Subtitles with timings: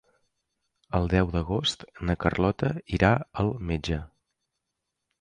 [0.99, 3.15] El deu d'agost na Carlota irà
[3.45, 4.03] al metge.